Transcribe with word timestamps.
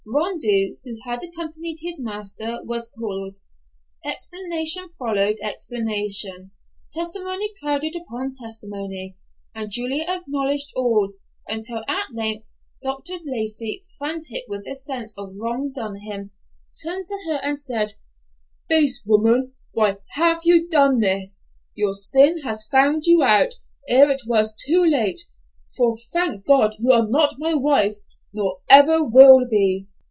Rondeau, 0.13 0.77
who 0.83 0.97
had 1.05 1.21
accompanied 1.21 1.77
his 1.81 2.01
master, 2.01 2.59
was 2.65 2.89
called. 2.89 3.37
Explanation 4.03 4.89
followed 4.97 5.37
explanation, 5.43 6.49
testimony 6.91 7.51
crowded 7.61 7.95
upon 7.95 8.33
testimony, 8.33 9.15
and 9.53 9.69
Julia 9.69 10.05
acknowledged 10.07 10.71
all, 10.75 11.13
until 11.47 11.83
at 11.87 12.13
length 12.15 12.47
Dr. 12.81 13.13
Lacey, 13.23 13.83
frantic 13.99 14.45
with 14.47 14.65
the 14.65 14.73
sense 14.73 15.13
of 15.19 15.35
wrong 15.35 15.71
done 15.73 15.97
him, 15.99 16.31
turned 16.83 17.05
to 17.05 17.17
her 17.27 17.35
and 17.43 17.57
said, 17.57 17.93
"Base 18.67 19.03
woman, 19.05 19.53
why 19.71 19.97
have 20.13 20.41
you 20.43 20.67
done 20.67 20.99
this? 20.99 21.45
Your 21.75 21.93
sin 21.93 22.39
has 22.39 22.65
found 22.67 23.05
you 23.05 23.21
out 23.21 23.53
ere 23.87 24.09
it 24.09 24.23
was 24.25 24.55
too 24.55 24.83
late; 24.83 25.21
for, 25.77 25.95
thank 26.11 26.43
God, 26.43 26.75
you 26.79 26.91
are 26.91 27.07
not 27.07 27.35
my 27.37 27.53
wife, 27.53 27.97
nor 28.33 28.61
ever 28.67 29.03
will 29.07 29.47
be!" 29.47 29.87